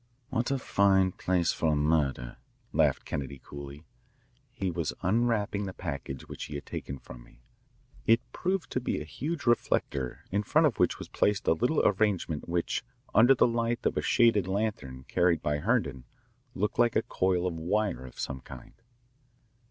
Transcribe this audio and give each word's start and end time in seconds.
"What 0.31 0.49
a 0.49 0.57
fine 0.57 1.11
place 1.11 1.53
for 1.53 1.73
a 1.73 1.75
murder," 1.75 2.37
laughed 2.73 3.05
Kennedy 3.05 3.37
coolly. 3.43 3.83
He 4.51 4.71
was 4.71 4.93
unwrapping 5.03 5.67
the 5.67 5.73
package 5.73 6.27
which 6.27 6.45
he 6.45 6.55
had 6.55 6.65
taken 6.65 6.97
from 6.97 7.23
me. 7.23 7.43
It 8.07 8.19
proved 8.31 8.71
to 8.71 8.79
be 8.79 8.99
a 8.99 9.03
huge 9.03 9.45
reflector 9.45 10.25
in 10.31 10.41
front 10.41 10.65
of 10.65 10.79
which 10.79 10.97
was 10.97 11.07
placed 11.07 11.47
a 11.47 11.53
little 11.53 11.85
arrangement 11.87 12.49
which, 12.49 12.83
under 13.13 13.35
the 13.35 13.45
light 13.45 13.85
of 13.85 13.95
a 13.95 14.01
shaded 14.01 14.47
lantern 14.47 15.05
carried 15.07 15.43
by 15.43 15.59
Herndon, 15.59 16.05
looked 16.55 16.79
like 16.79 16.95
a 16.95 17.03
coil 17.03 17.45
of 17.45 17.53
wire 17.53 18.03
of 18.03 18.19
some 18.19 18.41
kind. 18.41 18.73